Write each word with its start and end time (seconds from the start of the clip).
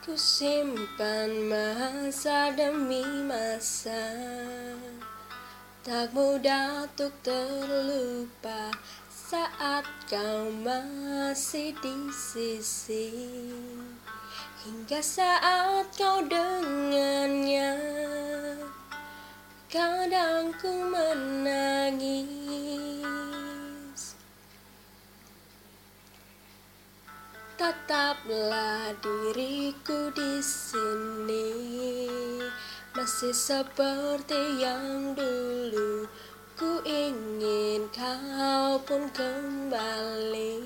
Ku 0.00 0.16
simpan 0.16 1.52
masa 1.52 2.56
demi 2.56 3.04
masa. 3.28 4.16
Tak 5.84 6.16
mudah 6.16 6.88
untuk 6.88 7.12
terlupa 7.20 8.72
Saat 9.12 9.84
kau 10.08 10.48
masih 10.64 11.76
di 11.84 11.96
sisi. 12.16 13.12
Hingga 14.64 15.04
saat 15.04 15.92
kau 15.92 16.24
dengannya 16.24 17.76
Kadang 19.68 20.56
ku 20.56 20.72
menangis 20.88 22.39
Tetaplah 27.60 28.96
diriku 29.04 30.08
di 30.16 30.40
sini. 30.40 31.52
Masih 32.96 33.36
seperti 33.36 34.64
yang 34.64 35.12
dulu. 35.12 36.08
Ku 36.56 36.80
ingin 36.88 37.84
kau 37.92 38.80
pun 38.80 39.12
kembali. 39.12 40.56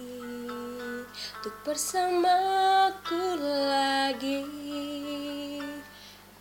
Untuk 1.43 1.57
bersamaku 1.67 3.43
lagi. 3.43 4.47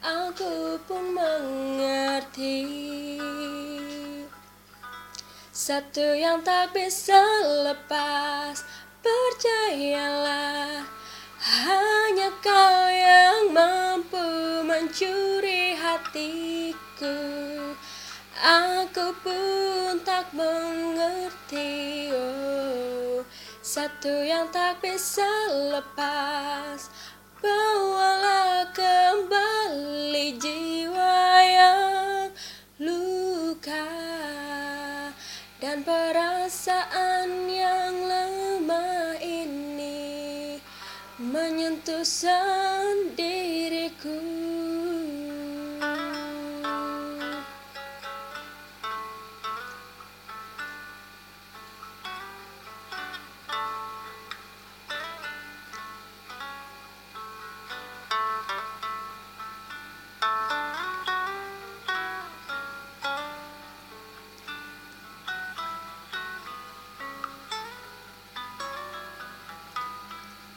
Aku 0.06 0.78
pun 0.86 1.18
mengerti. 1.18 2.62
Satu 5.50 6.14
yang 6.14 6.46
tak 6.46 6.78
bisa 6.78 7.18
lepas 7.66 8.84
Percayalah 9.04 10.88
Hanya 11.36 12.32
kau 12.40 12.88
yang 12.88 13.52
mampu 13.52 14.24
mencuri 14.64 15.76
hatiku. 15.76 17.20
Aku 18.40 19.12
pun 19.20 20.00
tak 20.08 20.32
mengerti 20.32 22.16
oh, 22.16 23.28
Satu 23.60 24.24
yang 24.24 24.48
tak 24.56 24.80
bisa 24.80 25.28
lepas. 25.52 26.88
Bawalah 27.44 28.72
kembali 28.72 30.40
jiwa 30.40 31.20
yang 31.44 32.32
luka 32.80 33.84
Dan 35.60 35.84
perasaan 35.84 37.52
yang 37.52 37.92
lemah 38.08 38.23
Menyentuh 41.24 42.04
sendiriku 42.04 43.24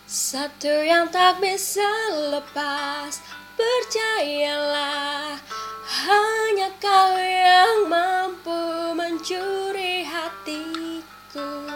Satu 0.06 0.70
yang 0.70 1.10
tak 1.10 1.42
bisa 1.42 1.82
lepas 2.30 3.18
Percayalah 3.58 5.34
Hanya 5.82 6.70
kau 6.78 7.18
yang 7.18 7.90
mampu 7.90 8.94
mencuri 8.94 10.06
hatiku 10.06 11.66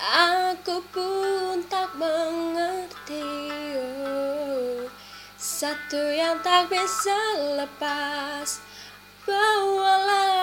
Aku 0.00 0.84
pun 0.92 1.64
tak 1.64 1.96
mengerti. 1.96 3.24
Satu 5.40 6.12
yang 6.12 6.44
tak 6.44 6.68
bisa 6.68 7.16
lepas 7.56 8.60
Bawalah 9.24 10.39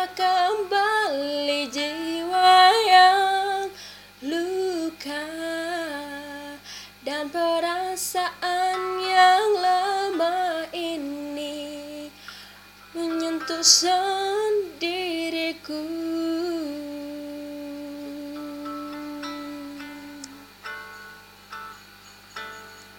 dan 7.08 7.32
perasaan 7.32 8.80
yang 9.00 9.48
lama 9.64 10.68
ini 10.76 12.12
menyentuh 12.92 13.64